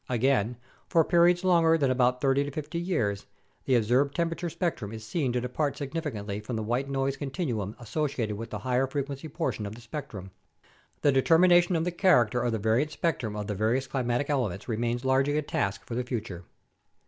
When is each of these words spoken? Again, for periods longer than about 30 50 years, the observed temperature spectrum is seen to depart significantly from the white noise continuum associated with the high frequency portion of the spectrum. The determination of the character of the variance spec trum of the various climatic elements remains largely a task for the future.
Again, 0.09 0.57
for 0.87 1.03
periods 1.05 1.43
longer 1.43 1.77
than 1.77 1.91
about 1.91 2.21
30 2.21 2.49
50 2.49 2.79
years, 2.79 3.27
the 3.65 3.75
observed 3.75 4.15
temperature 4.15 4.49
spectrum 4.49 4.91
is 4.91 5.05
seen 5.05 5.31
to 5.31 5.39
depart 5.41 5.77
significantly 5.77 6.39
from 6.39 6.55
the 6.55 6.63
white 6.63 6.89
noise 6.89 7.15
continuum 7.17 7.75
associated 7.79 8.35
with 8.35 8.49
the 8.49 8.57
high 8.65 8.83
frequency 8.87 9.27
portion 9.27 9.67
of 9.67 9.75
the 9.75 9.81
spectrum. 9.81 10.31
The 11.03 11.11
determination 11.11 11.75
of 11.75 11.83
the 11.85 11.91
character 11.91 12.41
of 12.41 12.51
the 12.51 12.57
variance 12.57 12.93
spec 12.93 13.19
trum 13.19 13.35
of 13.35 13.45
the 13.45 13.53
various 13.53 13.85
climatic 13.85 14.27
elements 14.31 14.67
remains 14.67 15.05
largely 15.05 15.37
a 15.37 15.43
task 15.43 15.85
for 15.85 15.93
the 15.93 16.03
future. 16.03 16.45